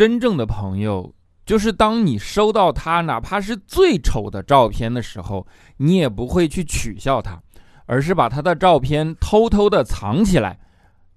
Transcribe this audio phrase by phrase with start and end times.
[0.00, 1.14] 真正的朋友，
[1.44, 7.38] 就是当你收到他哪怕是最丑的照片的时候，你也不会去取笑他，
[7.84, 10.58] 而是把他的照片偷偷的藏起来，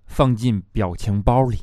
[0.05, 1.59] 放进表情包里。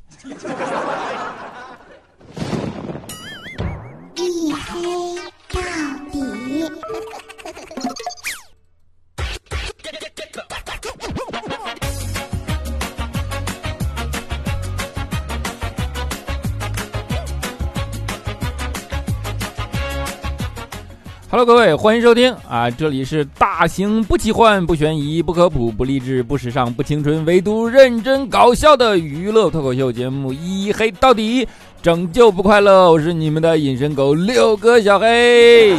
[21.32, 22.68] Hello，各位，欢迎收听啊！
[22.68, 31.46] 这里是大型不奇幻、不悬疑、不科普、不励志、不时尚、不青春，唯独认真搞笑的娱乐脱口秀节目《一黑到底》，
[31.80, 32.90] 拯救不快乐。
[32.90, 35.76] 我是你们的隐身狗六哥小黑。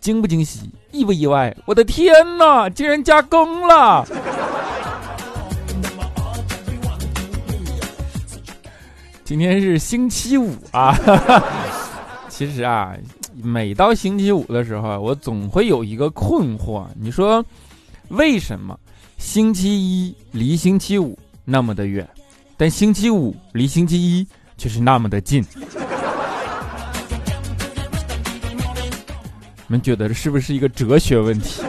[0.00, 0.70] 惊不惊喜？
[0.90, 1.54] 意不意外？
[1.66, 4.06] 我的天哪，竟然加更了！
[9.26, 10.96] 今天是星期五啊，
[12.30, 12.96] 其实啊，
[13.42, 16.86] 每到星期五的时候，我总会有一个困惑。
[16.94, 17.44] 你说，
[18.10, 18.78] 为什么
[19.18, 22.08] 星期一离星期五那么的远，
[22.56, 24.24] 但星期五离星期一
[24.56, 25.44] 却是那么的近？
[29.66, 31.64] 你们觉得这是不是一个哲学问题？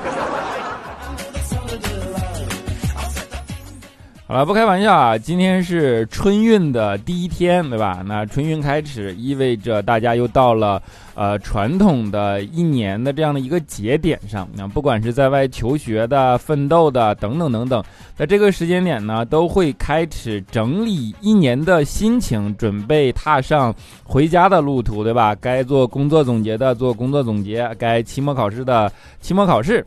[4.30, 5.17] 好了，不开玩笑啊！
[5.17, 8.03] 今天是春运的第一天，对吧？
[8.06, 10.83] 那春运开始，意味着大家又到了
[11.16, 14.45] 呃传统的一年的这样的一个节点上。
[14.53, 17.81] 那不管是在外求学的、奋斗的等等等等，
[18.17, 25.33] 在这个时间点呢，都会开始整理一年的心情，准备踏上回家的路途，对吧？
[25.36, 29.86] 该做工作总结的做工作总结，该期末考试的期末考试，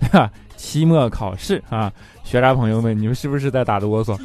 [0.00, 0.32] 对吧？
[0.62, 1.92] 期末考试啊！
[2.22, 4.16] 学渣朋友们，你们是不是在打哆嗦？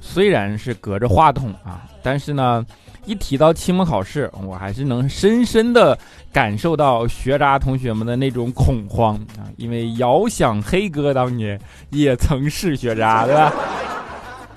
[0.00, 2.66] 虽然是隔着话筒啊，但是呢，
[3.04, 5.96] 一提到期末考试，我还是能深深的
[6.32, 9.46] 感受到学渣同学们的那种恐慌啊！
[9.56, 11.58] 因为遥想黑哥当年
[11.90, 13.52] 也曾是学渣，对吧？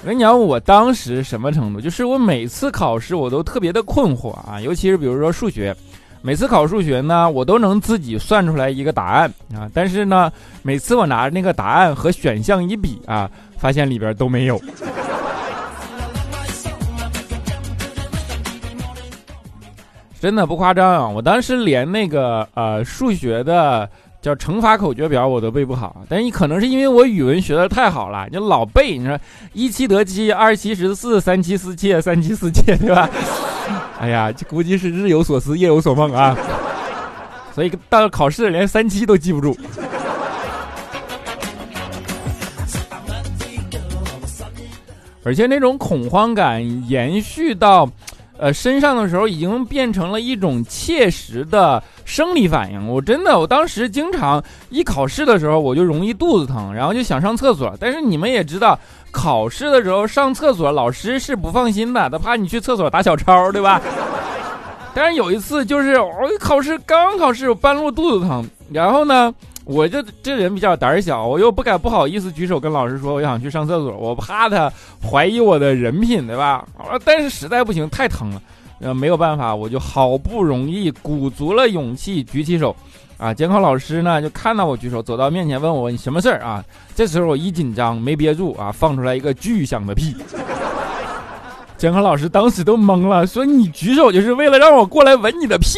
[0.03, 1.79] 我跟你讲，我当时什么程度？
[1.79, 5.75] 就是我每次考试我都特别的困惑啊，尤其是比如说数学。
[6.23, 10.31] 每次考数学呢，我都能自己算出来一个答案啊，但是呢，
[10.63, 14.59] 每次我拿那个答案和选项一比啊，发现里边都没有。
[20.19, 23.87] 真的不夸张啊，我当时连那个呃数学的
[24.21, 28.95] 叫乘法口诀表我都背不好，但你可能是因为我语文学的太好了，你老背。
[28.97, 29.19] 你说
[29.53, 33.09] 一七得七，二七十四，三七四七，三七四七，对吧？
[33.99, 36.37] 哎呀，这估计是日有所思，夜有所梦啊，
[37.55, 39.57] 所以到了考试连三七都记不住，
[45.23, 47.89] 而且那种恐慌感延续到，
[48.37, 52.87] 呃身上的时候，已经变成了一种切实的生理反应。
[52.89, 57.73] 我真的，我当时经常一考试的时候，我就容易肚子疼，然后就想上厕所。
[57.79, 58.77] 但是你们也知道。
[59.13, 63.81] 考试的时候上厕所，老师是不放心的，他怕你去厕所打小抄，对吧？
[64.95, 68.41] 但是有一次，就是我考试刚考试，我半路肚子疼，
[68.71, 69.33] 然后呢，
[69.65, 74.71] 我就这人比较胆小，我又不敢不好意思举手跟老师说我想去上厕所，我怕他
[75.05, 76.65] 怀疑我的人品，对吧？
[77.03, 78.41] 但是实在不行，太疼了，
[78.81, 82.75] 呃，没有办法，我就好不容易鼓足了勇气举起手。
[83.17, 83.31] 啊！
[83.31, 86.65] 监考老师呢，就看到我举手，走到面前问我：“你什么事儿啊？”
[86.95, 90.15] 这时候我一紧张，没憋住啊，放出来一个巨响的屁。
[91.77, 95.77] 监考老师当时都懵了，说：“你举手就是为了让我过来闻你的屁？”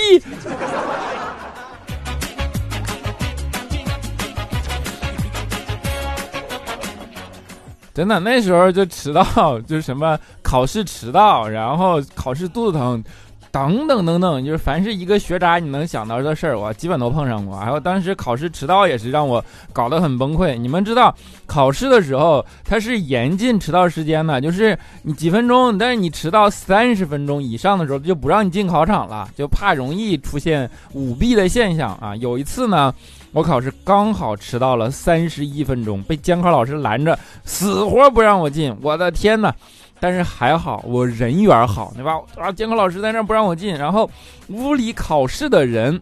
[7.93, 13.03] 真的，那时候就迟到，就是什么考试迟到，然后考试肚子疼。
[13.51, 17.55] 等等等等，就是凡是一个学渣你能想到的事儿，我基本都碰上过。
[17.55, 20.55] 还有当时考试迟到也是让我搞得很崩溃。
[20.55, 32.15] 你们知道，考试的时候它是严禁迟到时间的，就是你几分钟，但是你迟到三十分钟以上的时候就不让你进考场了，就怕容易出现舞弊的现象啊。
[32.15, 32.91] 有一次呢，
[33.33, 38.75] 我考试刚好迟到了三十一分钟，被监考老师拦着，死活不让我进。
[38.81, 39.53] 我的天哪！
[39.99, 42.13] 但是还好，我人缘好，对吧？
[42.37, 44.09] 啊，监考老师在那不让我进，然后
[44.49, 45.99] 屋里考试的人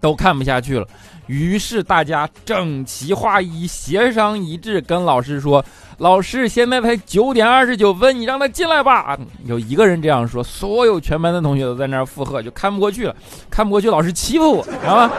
[0.00, 0.86] 都看不下去了，
[1.26, 5.64] 于是大家整齐划一，协商一致，跟老师说
[5.98, 13.14] ：“老师，现在才九点二十九分，你让他进来吧。”有一个人这样说，所有全班的同学都在那附和，就看不过去了，
[13.50, 15.12] 看不过去老师欺负我，知道吗？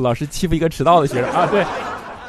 [0.00, 1.64] 老师欺负一个迟到的学生啊，对，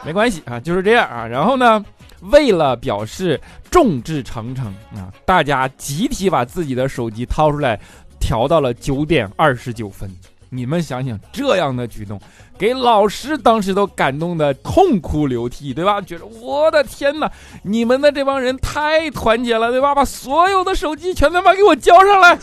[0.04, 1.26] 没关系啊，就是这样啊。
[1.26, 1.84] 然后呢，
[2.22, 3.40] 为了表示
[3.70, 7.80] 众志成城啊，大家集体把自己的手机掏出来，
[8.20, 10.10] 调到了九点二十九分。
[10.50, 12.18] 你们想想，这样的举动，
[12.58, 16.00] 给老师当时都感动的痛哭流涕，对吧？
[16.00, 17.30] 觉得我的天哪，
[17.62, 19.94] 你们的这帮人太团结了，对吧？
[19.94, 22.38] 把所有的手机全他妈给我交上来，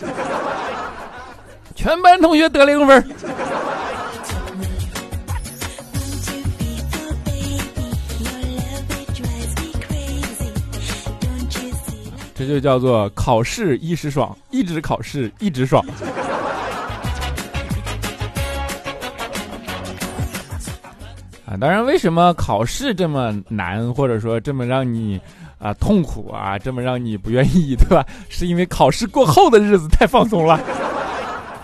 [1.75, 3.11] 全班同学得零分。
[12.43, 15.85] 这就叫做考试一时爽，一直考试一直爽。
[21.47, 25.21] 啊，当然，为什么考试这么难，或者说这么让你
[25.59, 28.05] 啊痛苦啊，这么让你不愿意，对吧？
[28.29, 30.59] 是因为考试过后的日子太放松了。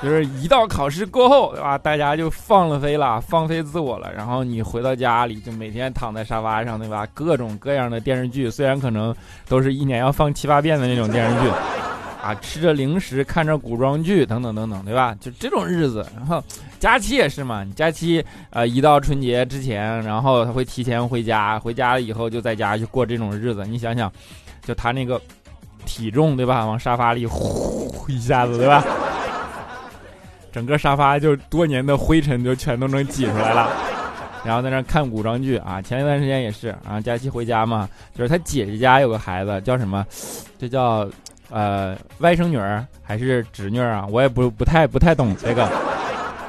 [0.03, 1.77] 就是一到考试过后，对吧？
[1.77, 4.13] 大家就放了飞了，放飞自我了。
[4.15, 7.07] 然后你回到家里，就每天躺在沙发上，对吧？
[7.13, 9.15] 各种各样的电视剧，虽然可能
[9.49, 11.49] 都是一年要放七八遍的那种电视剧，
[12.23, 15.17] 啊，吃着零食，看着古装剧，等等等等，对吧？
[15.21, 16.07] 就这种日子。
[16.17, 16.41] 然后
[16.79, 23.65] 假期也是嘛，假期呃，一到春节之前，然后他会提前回家，回家了以后就在家就过这种日子。
[23.67, 24.13] 你想想，
[24.63, 25.21] 就他那个
[25.85, 26.65] 体重，对吧？
[26.65, 28.85] 往沙发里呼一下子，对吧？
[30.53, 33.71] 整个沙发就多年的灰尘就全都能挤出来了，
[34.45, 35.81] 然后在那看古装剧啊。
[35.81, 40.07] 前一段时间也是啊，假期回家嘛，就是他姐姐家有个孩子叫什么，
[40.59, 41.09] 这叫
[41.51, 44.07] 呃外甥女儿还是侄女啊？
[44.11, 45.69] 我也不不太不太懂这个。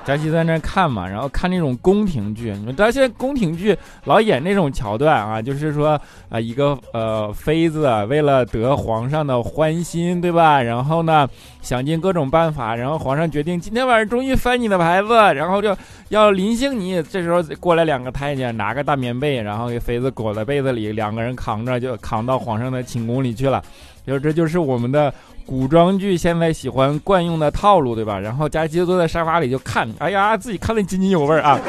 [0.05, 2.51] 佳琪在那看嘛，然后看那种宫廷剧。
[2.53, 5.99] 你们知道现在宫廷剧老演那种桥段啊，就是说
[6.29, 10.61] 啊，一个呃妃子为了得皇上的欢心，对吧？
[10.61, 11.27] 然后呢，
[11.61, 15.75] 想尽各种办法，然后皇上决定今天晚上终于翻你的牌子，然后就
[16.07, 17.03] 要临幸你。
[17.03, 23.61] 这时候过来两个太监，拿个大棉被，然后给妃子裹在被子里，两个人扛着就扛到皇上的寝宫里去了。
[24.05, 25.13] 就这就是我们的。
[25.45, 28.19] 古装剧现在喜欢惯用的套路，对吧？
[28.19, 31.59] 然后佳琪坐在沙发里就看，哎呀，自己看得津津有味啊！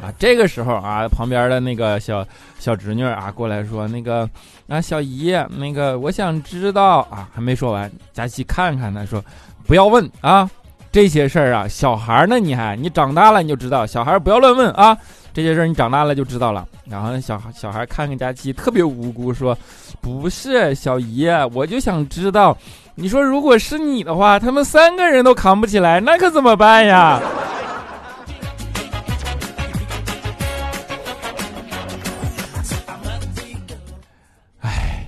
[0.00, 2.24] 啊，这个时候啊，旁边的那个小
[2.60, 4.30] 小侄女啊过来说：“那个
[4.68, 9.20] 啊，小姨，那个我想知道啊。”还没说完，佳琪看看他说
[9.66, 10.48] ：“不要问啊，
[10.92, 14.96] 这些事儿啊，小孩呢，你还你长大了你就知道，小孩不要乱问啊。
[15.32, 19.58] 这些事儿你长大了就知道了。”然后小孩小孩看看佳琪，特别无辜说。
[20.04, 22.54] 不是小姨，我就想知道，
[22.94, 27.22] 你说如果是你的话，他们三个人都扛不起来，那可怎么办呀？
[34.60, 35.06] 哎，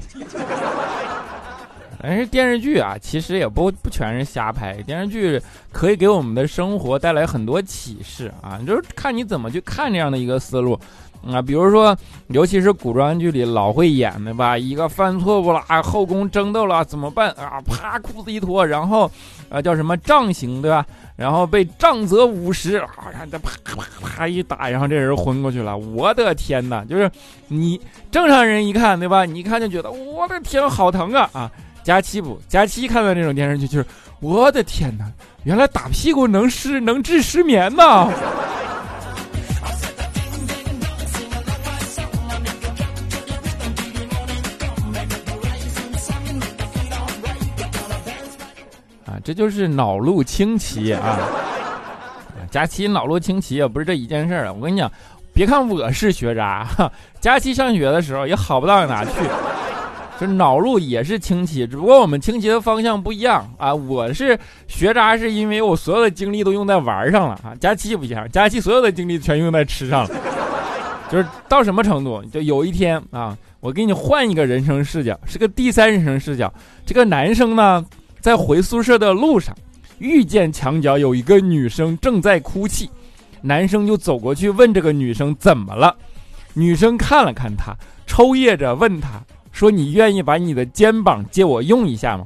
[2.01, 5.39] 但是电视剧啊，其实也不不全是瞎拍，电视剧
[5.71, 10.81] 可以给我们的生活带来很多启示啊，就是看你怎么去看这样的一个思路。
[11.25, 11.97] 啊，比如说，
[12.29, 17.61] 尤其是古装剧里老会演的吧，一个犯错误了啊，后宫争斗了怎么办啊？
[17.67, 19.11] 啪，裤子一脱，然后，
[19.49, 20.85] 啊，叫什么杖刑对吧？
[21.17, 22.89] 然后被杖责五十，啊，
[23.31, 25.77] 这啪啪啪一打，然后这人昏过去了。
[25.77, 26.85] 我的天哪！
[26.85, 27.11] 就是
[27.49, 27.81] 你
[28.11, 29.25] 正常人一看对吧？
[29.25, 31.51] 你一看就觉得我的天，好疼啊啊！
[31.83, 33.87] 佳期不，佳期看到这种电视剧就是
[34.21, 35.05] 我的天哪，
[35.45, 38.13] 原来打屁股能失能治失眠呢。
[49.27, 51.19] 这就是脑路清奇啊！
[52.49, 54.89] 佳琪脑路清奇也不是这一件事儿我跟你讲，
[55.35, 56.65] 别看我是学渣，
[57.19, 59.11] 佳琪上学的时候也好不到哪去，
[60.21, 63.75] 就脑路也是清奇，只不过我们清奇的方向不一样啊。
[63.75, 67.53] 我是学渣，是因为我所有的精力都用在玩上了啊。
[67.59, 70.11] 佳琪不一样，佳琪所有的精力全用在吃上了。
[71.11, 72.23] 就是到什么程度？
[72.27, 76.55] 就有一天啊，我给你换一个人生视角，是个第三人称视角。
[76.87, 77.85] 这个男生呢？
[78.21, 79.57] 在回宿舍的路上，
[79.99, 82.91] 遇见墙角有一个女生正在哭泣，
[83.41, 85.97] 男生就走过去问这个女生怎么了。
[86.55, 92.25] 女生看了看他，抽噎着问他说：“你愿意把你的肩膀借我用一下吗？”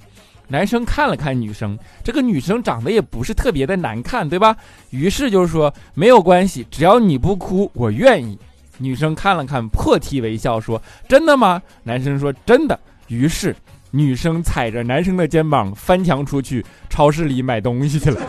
[0.48, 4.56] 男生看了看女生，这个女生长得也不是特别的难看，对吧？
[4.90, 8.36] 于是就是说：“没有关系，只要你不哭，我愿意。”
[8.78, 13.54] 女生看了看，破涕为笑说：“真的吗？”男生说：“真的。”于是。
[13.90, 18.20] 女生踩着男生的肩膀翻墙出去，超市里买东西去了。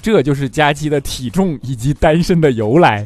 [0.00, 3.04] 这就是佳期的体重以及单身的由来。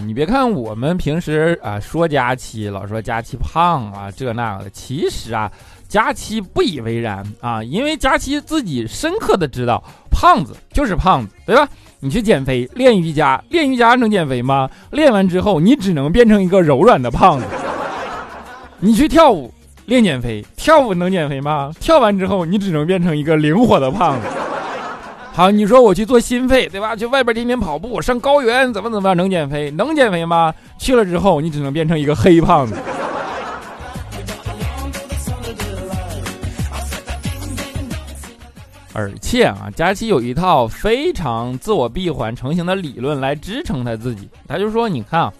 [0.00, 5.50] 你别看我们平时啊说佳期，老说佳期胖啊这那的，其实啊
[5.88, 11.68] 佳期不以为然啊，因为佳期自己深刻的知道，胖子就是胖子，对吧？
[12.00, 14.70] 你去减肥练瑜伽，练瑜伽能减肥吗？
[14.92, 17.46] 练完之后你只能变成一个柔软的胖子。
[18.80, 19.52] 你去跳舞
[19.86, 21.72] 练减肥，跳舞能减肥吗？
[21.80, 24.28] 跳完之后你只能变成一个灵活的胖子。
[25.38, 26.96] 好，你说我去做心肺，对吧？
[26.96, 29.70] 去外边天天跑步，上高原，怎么怎么样能减肥？
[29.70, 30.52] 能减肥吗？
[30.80, 32.74] 去了之后，你只能变成一个黑胖子。
[38.92, 44.28] 而且啊，佳琪有一套非常自我闭环成型的理论来支撑他自己。
[44.48, 45.32] 他就说：“你看啊，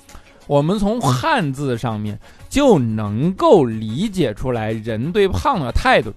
[0.46, 2.16] 我们从汉字上面
[2.48, 6.14] 就能够理解出来人对胖的态度。”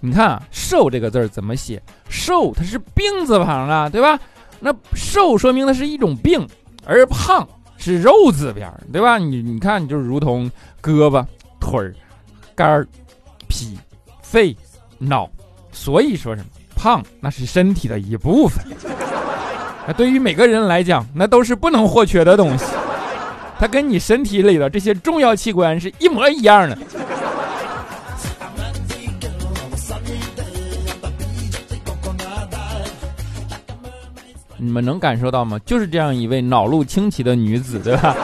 [0.00, 1.80] 你看啊，瘦这个字儿怎么写？
[2.08, 4.18] 瘦它是病字旁啊，对吧？
[4.58, 6.46] 那瘦说明的是一种病，
[6.84, 9.18] 而胖是肉字边，对吧？
[9.18, 10.50] 你你看，就如同
[10.82, 11.24] 胳膊、
[11.60, 11.94] 腿儿、
[12.54, 12.86] 肝儿、
[13.48, 13.78] 脾、
[14.22, 14.56] 肺、
[14.98, 15.30] 脑，
[15.72, 18.64] 所以说什么胖那是身体的一部分。
[19.86, 22.64] 那对于每个人来讲，那都是不能或缺的东西。
[23.58, 26.78] 它跟你身体里的这些重要器官是一模一样的。
[34.60, 35.58] 你们能感受到吗？
[35.64, 38.14] 就是这样一位脑路清奇的女子，对吧？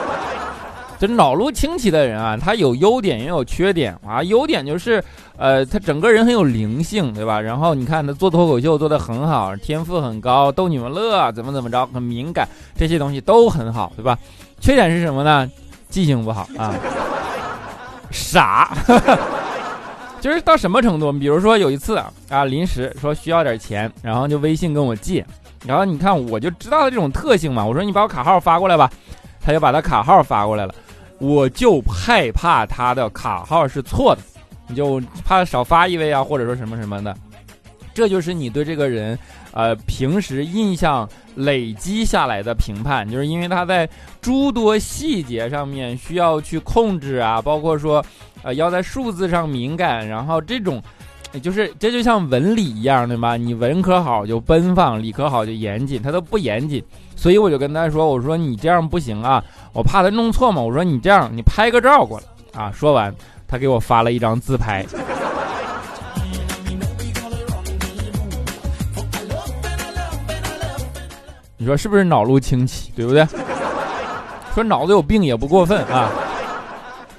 [0.99, 4.23] 这脑路清奇的人啊，她有优点也有缺点啊。
[4.23, 5.03] 优点就是，
[5.37, 7.39] 呃，她整个人很有灵性，对吧？
[7.39, 14.17] 然后你看她做脱口秀做得很好，天赋很高，逗你们乐，怎么怎么着，很敏感，这些东西都很好，对吧？
[14.59, 15.49] 缺点是什么呢？
[15.89, 16.73] 记性不好啊，
[18.09, 18.75] 傻，
[20.19, 21.13] 就是到什么程度？
[21.13, 25.23] 比如说有一次，啊，临时说需要点钱，然后就微信跟我借。
[25.65, 27.65] 然后你看，我就知道他这种特性嘛。
[27.65, 28.89] 我说你把我卡号发过来吧，
[29.41, 30.73] 他就把他卡号发过来了。
[31.19, 34.21] 我就害怕他的卡号是错的，
[34.67, 37.15] 你就怕少发一位啊，或者说什么什么的。
[37.93, 39.17] 这就是你对这个人，
[39.51, 43.89] 呃，平时印象累积下来的评判，就是因为他在
[44.21, 48.05] 诸多细节上面需要去控制啊，包括说，
[48.43, 50.81] 呃，要在数字上敏感，然后这种。
[51.41, 53.37] 就是这就像文理一样的吧？
[53.37, 56.83] 你文科好就奔放，理科好就严谨，他都不严谨，
[57.15, 60.59] 所以我就跟他说：“我说你这样不行啊，我怕他弄错嘛。
[60.59, 63.13] 我说你这样，你拍个照过来啊。”说完，
[63.47, 64.83] 他给我发了一张自拍。
[71.57, 73.27] 你说是不是脑路清奇，对不对？
[74.55, 76.09] 说脑子有病也不过分啊。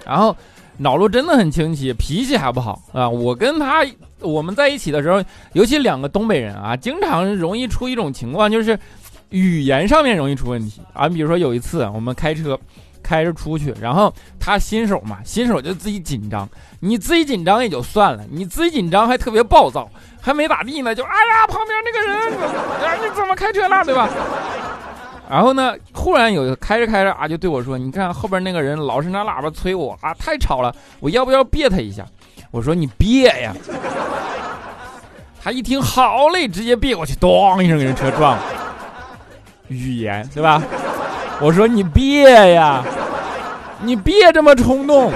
[0.04, 0.34] 然后。
[0.78, 3.08] 脑路真的很清晰，脾气还不好啊！
[3.08, 3.84] 我跟他
[4.20, 8.78] 我们在一起的时候，尤其两个东北人啊，经常容易出一种情况，就是
[9.30, 11.08] 语言上面容易出问题啊。
[11.08, 12.58] 比如说有一次我们开车
[13.02, 16.48] 开着出去，然后他新手嘛，新手就自己紧张，
[16.80, 22.16] 你自己紧张也就算了，你自己紧张还特别暴躁，还没咋地呢，就哎呀旁边那个人，
[22.84, 24.08] 哎你怎么开车了，对吧？
[25.30, 25.74] 然后呢？
[25.92, 32.04] 忽然有开着开着啊，就对我说：“你看后边那个人老是拿喇叭催我啊，太吵了，我要不要别他一下？”
[32.50, 33.52] 我说：“你别呀！”
[35.42, 38.42] 他一听好嘞，直接别过去，咣一声给人车撞了。
[39.68, 40.62] 语言对吧？
[41.40, 42.82] 我说：“你别呀，
[43.82, 45.12] 你别这么冲动。”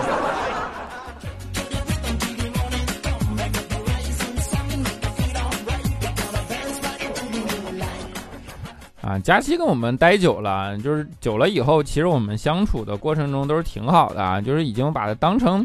[9.13, 15.65] 啊，佳期跟我们待久了，就是久了以后，其实我们相处的过程中都是挺好的啊，就是已经把它当成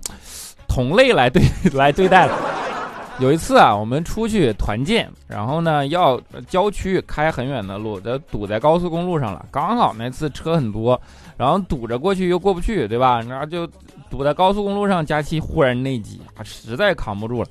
[0.68, 1.42] 同类来对
[1.74, 2.38] 来对待了。
[3.20, 9.46] 有一次啊，我们出去团建，然后呢要郊区开很远的路，都堵在高速公路上了。
[9.50, 11.00] 刚好那次车很多，
[11.38, 13.22] 然后堵着过去又过不去，对吧？
[13.22, 13.66] 然后就
[14.10, 17.48] 堵在高速公路上，佳期忽然内急，实在扛不住了。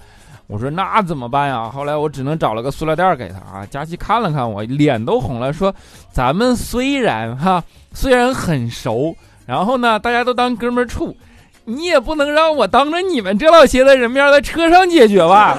[0.48, 1.68] 我说那怎么办呀？
[1.68, 3.66] 后来我只能找了个塑料袋给他啊。
[3.68, 5.74] 佳琪看了看我，脸都红了，说
[6.12, 7.62] ：“咱们虽然哈，
[7.92, 11.16] 虽然很熟，然后呢，大家都当哥们处，
[11.64, 15.58] 你也不能让我当着你们这老些的人面在车上解决吧？”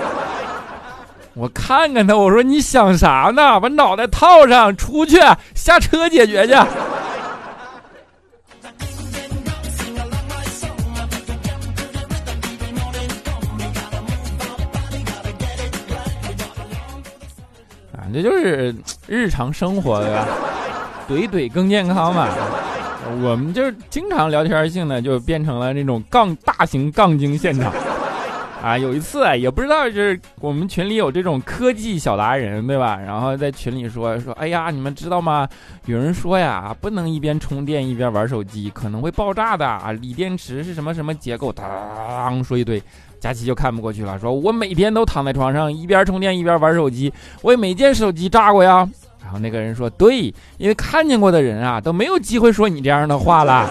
[1.36, 3.60] 我看看他，我说：“你想啥呢？
[3.60, 5.20] 把脑袋套上，出去
[5.54, 6.54] 下车解决去。”
[18.14, 18.76] 这就是
[19.08, 20.28] 日常生活对吧？
[21.10, 22.28] 怼怼更健康嘛。
[23.24, 27.72] 我们就是经常聊天性的，就变成了那种杠大型杠精现场。
[28.62, 32.98] 啊，有一次啊，也不知道就是我们群里有这种科技小达人，对吧？
[32.98, 35.48] 然后在群里说说，哎呀，你们知道吗？
[35.86, 39.92] 有人说呀，不能一边充电一边玩手机，可能会爆炸的啊！
[39.94, 41.54] 锂电池是什么什么结构？
[41.54, 42.82] 当说一堆，
[43.20, 48.88] 佳琪就看不过去了，说我每天都躺在床上一边充电一边玩手机，我也没见手机炸过呀。
[49.22, 53.70] 然后那个人说，对，因为看见过的人啊都没有机会说你这样的话了。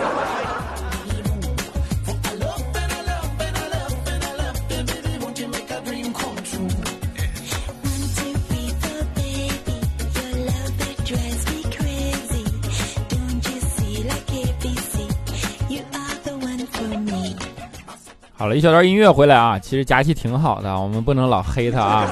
[18.38, 22.06] 好了一小段音乐回来啊，其实佳琪挺好的，我们不能老黑她啊，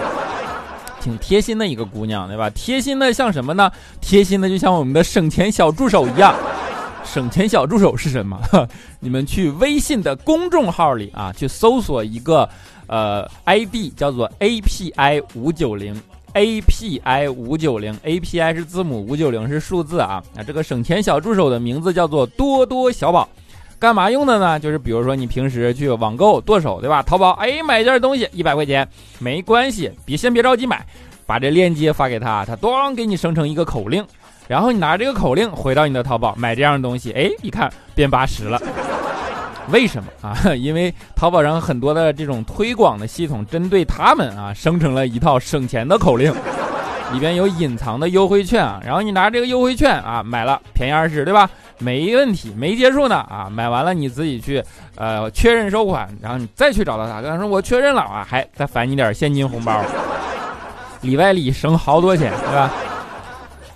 [0.98, 2.48] 挺贴心的一个姑娘，对吧？
[2.50, 3.70] 贴心的像什么呢？
[4.00, 6.34] 贴心的就像我们的省钱小助手一样。
[7.04, 8.40] 省钱小助手是什么？
[9.00, 12.48] 你们去微信的公众号里啊，去搜索一个
[12.86, 15.94] 呃 ID 叫做 API 五九零
[16.32, 20.24] ，API 五九零，API 是字母，五九零是数字啊。
[20.34, 23.28] 那这个省钱小助手的名字叫做多多小宝。
[23.84, 24.58] 干嘛用的呢？
[24.58, 27.02] 就是比如说你平时去网购剁手，对吧？
[27.02, 28.88] 淘宝，哎，买件东西一百块钱，
[29.18, 30.82] 没关系，别先别着急买，
[31.26, 34.02] 把这链接发给他，他咣给你生成一个口令，
[34.48, 38.58] 然后你拿这个口令回到你的淘宝买这样的东西，哎，一看变八十了。
[39.68, 40.34] 为什么啊？
[40.56, 46.32] 因为淘宝上很多的这种推广的系统针对他们啊，生成了一套省钱的口令，
[47.12, 51.48] 里边有隐藏的优惠券啊，然后你拿这个优惠券啊买了便宜二十，对吧？
[51.78, 53.48] 没问题，没结束呢啊！
[53.50, 54.62] 买完了你自己去，
[54.94, 59.82] 呃，确认收款，然后你再去找到他，跟他说我确认了啊，还再返你点现金红包，
[61.00, 62.70] 里外里省好多钱，对吧？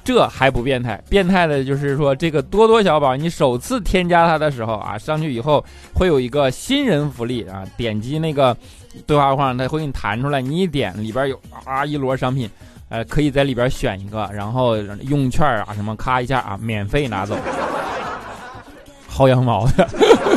[0.04, 8.56] 这还不变态，变态的就是说这个多多小宝，你首次添加他的时候啊，上去以后会有一个新人福利啊，点击那个
[9.06, 12.49] 对话框，他会给你弹出来，你一点里边有啊一摞商品，
[12.88, 14.76] 呃，可以在里边选一个，然后
[15.09, 17.37] 用券啊什么咔一下啊，免费拿走。
[19.11, 19.88] 薅羊毛的，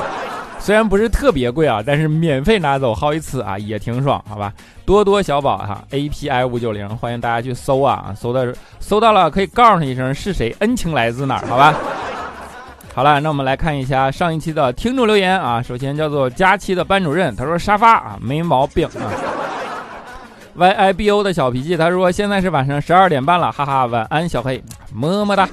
[0.60, 4.52] 虽然不是特别贵啊，但是免费拿走薅一次啊，也挺爽，好吧？
[4.86, 8.42] 多多小宝哈，API 五九零，欢迎大家去搜啊，搜到
[8.80, 11.74] 搜到了可以告诉他一声是谁，恩情来自哪儿，好吧？
[12.94, 19.08] 好了，那我们来看一下上一期的听众留言啊，首先叫做佳期的班主任，他说沙发啊没毛病啊
[20.62, 24.62] ，YIBO 的小脾气，他说现在是晚上十二点半了，哈哈，晚安小黑，
[24.94, 25.48] 么么哒。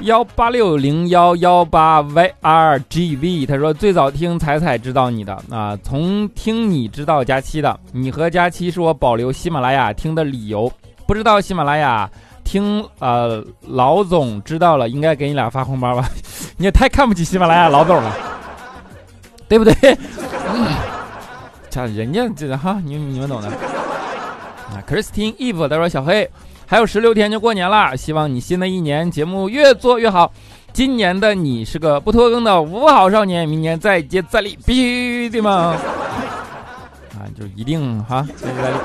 [0.00, 10.72] 幺八六零幺幺八 YRGV，他说最早听彩彩知道你的啊，从听你知道佳期的，你和佳期是我保留喜马拉雅听的理由。
[11.06, 12.10] 不知道喜马拉雅
[12.42, 16.08] 听呃老总知道了，应该给你俩发红包吧？
[16.58, 18.12] 你也太看不起喜马拉雅老总了，
[19.46, 19.74] 对不对？
[20.52, 20.66] 嗯
[21.72, 23.48] 像人家这哈，你你们懂的。
[23.48, 26.28] 啊，Christine Eve，他说小黑。
[26.66, 30.30] 还有十六天就过年了，希望你新的一年节目越做越好。
[30.70, 35.74] 今年的你是个不拖更的五好少年，明年再接再厉，必须的嘛？
[37.16, 38.76] 啊，就一定哈，接再厉。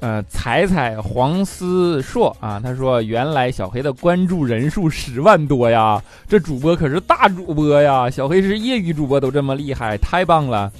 [0.00, 10.70] 呃，彩彩黄思硕啊，他说原来小黑的关注人数十万多呀，这主播可是大主播呀，小黑是业余主播都这么厉害，太棒了。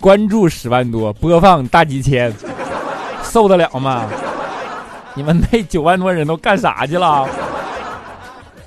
[0.00, 2.32] 关注十万多，播放大几千，
[3.22, 4.06] 受得了吗？
[5.14, 7.28] 你们那九万多人都干啥去了？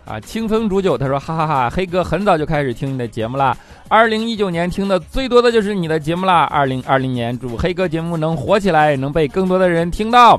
[0.06, 3.56] 啊，清风煮酒，他说哈哈哈，黑哥很早就开始听你的节目了，
[3.88, 6.44] 二零一九年听的最多的就是你的节目啦。
[6.52, 10.38] 二零二零年祝黑哥节目能火起来，能被更多的人听到，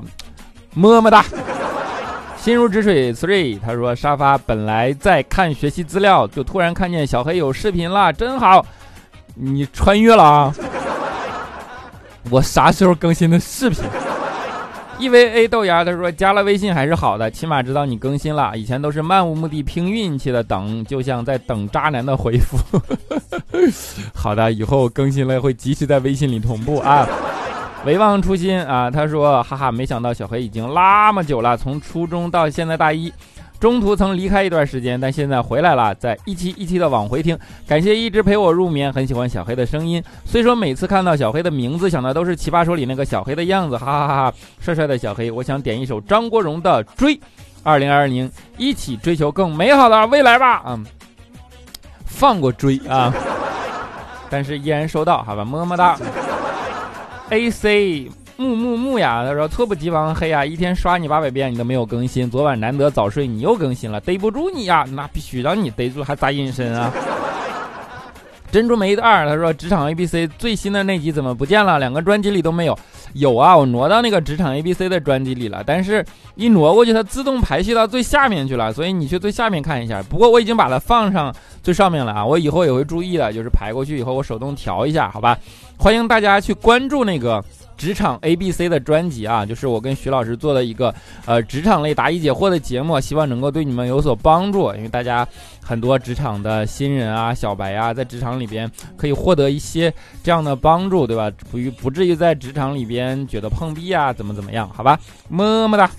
[0.75, 1.25] 么么哒。
[2.37, 8.67] 心如止水 three，他说沙发本来在看学习资料，就突然看见小黑有视频了，真好。
[9.35, 10.55] 你穿越了啊？
[12.31, 13.83] 我啥时候更新的视频
[14.99, 18.57] ？E V A 豆芽他说加了微信还是好的，起码知道你更新了。
[18.57, 22.57] 以前都是漫无目的拼运气的等，就像在等渣男的回复。
[24.15, 27.09] 好的，以后更新了会及时在微信里同步啊。
[27.85, 33.13] 唯忘初心啊，他说哈哈，没想到小黑已经那么久了，从初中到现在大一。
[33.63, 37.39] 中途曾离开一段时间，但现在回来了，在一期一期的往回听。
[37.65, 40.03] 感谢一直陪我入眠，很喜欢小黑的声音。
[40.25, 44.35] 虽说每次看到小黑的名字，想的都是《奇葩说》里那个小黑的样子，哈哈哈哈！
[44.61, 47.15] 帅帅的小黑，我想点一首张国荣的《追》。
[47.63, 50.65] 二零二零，一起追求更美好的未来吧！
[50.67, 50.85] 嗯，
[52.05, 53.15] 放过追啊，
[54.29, 55.97] 但是依然收到，好吧，么么哒。
[57.31, 58.11] A C。
[58.43, 62.29] 木木木呀，他说猝不及防，黑呀，一天刷你八百遍，你都没有更新。
[62.29, 66.93] 昨晚难得早睡，你又更新了，逮不住你呀，那必须让你逮住，还咋隐身啊？
[68.51, 71.79] 珍珠梅的二他说职场 A B C 最新的那集怎么不见了？
[71.79, 72.77] 两个专辑里都没有。
[73.15, 80.03] 有啊，我挪到那个职场 A B C 的专辑里了，但是一挪过去它自动排序到最下面去了，所以你去最下面看一下。
[80.03, 85.39] 不过我已经把它放上最上面了啊，我以后也会注意的，就是排过去以后我手动调一下，好吧？
[85.77, 87.45] 欢迎大家去关注那个。
[87.75, 90.95] 职场 A B C 的专辑啊，就是我跟徐老师做的一个
[91.27, 94.73] 呃职场类答疑解惑的节目，希望能够对你们有所帮助。
[94.77, 95.27] 因为大家
[95.61, 101.29] 很多职场的新人啊、小白啊，在职场里边可以获得一些这样的帮助，对吧？
[101.51, 104.69] 不于不至于在职场里边觉得碰壁啊，怎么怎么样？
[104.75, 105.91] 好吧，么么哒。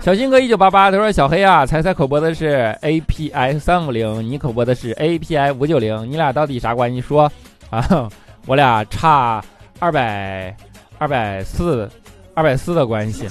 [0.00, 7.00] 小新哥一九八八他说：“小黑啊，猜猜口播的是 A P I 三五零，你口播的是 A P I 五九零，你俩到底啥关系？
[7.02, 7.30] 说
[7.68, 8.08] 啊，
[8.46, 9.42] 我俩差。”
[9.78, 10.54] 二百
[10.98, 11.90] 二百四，
[12.34, 13.26] 二百四的关系。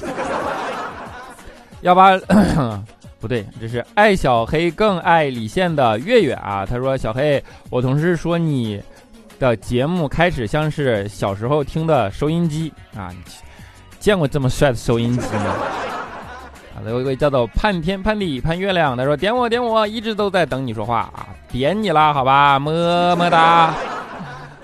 [1.81, 2.17] 幺八
[3.21, 6.65] 不对，这是爱小黑更爱李现的月月啊。
[6.65, 8.81] 他说：“小黑，我同事说你
[9.39, 13.09] 的节目开始像是小时候听的收音机啊，
[13.99, 15.55] 见过这么帅的收音机吗？”
[16.75, 23.73] 啊，有一位叫做盼天盼地盼月亮，他说：“点我点我，一直都在等你说话啊，点你了，好吧，么么哒。”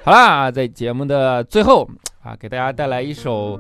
[0.04, 1.90] 好啦，在节目的最后
[2.22, 3.60] 啊，给大家带来一首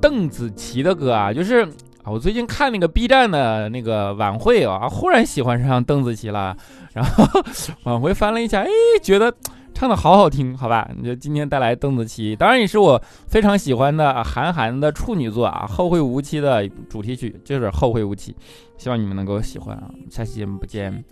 [0.00, 1.64] 邓紫棋的歌啊，就是
[2.02, 6.56] 啊，我最近看那个 B 站的那个晚会啊，忽然喜欢上邓紫棋了，
[6.94, 7.24] 然后
[7.84, 8.68] 往回翻了一下，哎，
[9.02, 9.32] 觉得
[9.78, 18.32] 唱的好好听，好吧，你就今天带来邓紫棋，当然也是我非常喜欢的韩寒的处女作啊，《后会无期》的主题曲就是《后会无期》，
[18.76, 21.04] 希望你们能够喜欢啊，下期节目不见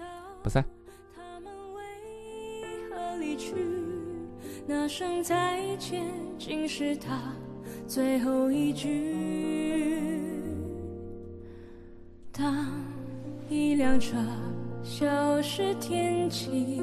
[0.43, 0.65] 不散。
[4.67, 6.03] 那声再见，
[6.37, 7.17] 竟是他
[7.87, 9.15] 最后一句。
[12.33, 12.67] 当
[13.49, 14.17] 一辆车
[14.83, 16.83] 消失天际，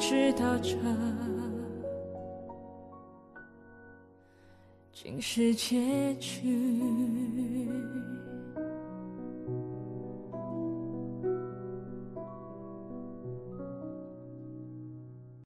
[0.00, 0.74] 知道这
[4.94, 7.59] 竟是结局。